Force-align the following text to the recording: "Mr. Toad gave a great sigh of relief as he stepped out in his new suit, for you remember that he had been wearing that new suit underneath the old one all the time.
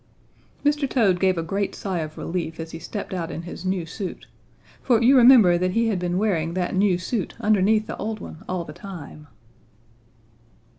"Mr. 0.65 0.89
Toad 0.89 1.19
gave 1.19 1.37
a 1.37 1.43
great 1.43 1.75
sigh 1.75 1.99
of 1.99 2.17
relief 2.17 2.59
as 2.59 2.71
he 2.71 2.79
stepped 2.79 3.13
out 3.13 3.29
in 3.29 3.43
his 3.43 3.63
new 3.63 3.85
suit, 3.85 4.25
for 4.81 4.99
you 4.99 5.15
remember 5.15 5.59
that 5.59 5.73
he 5.73 5.89
had 5.89 5.99
been 5.99 6.17
wearing 6.17 6.55
that 6.55 6.73
new 6.73 6.97
suit 6.97 7.35
underneath 7.39 7.85
the 7.85 7.97
old 7.97 8.19
one 8.19 8.43
all 8.49 8.65
the 8.65 8.73
time. 8.73 9.27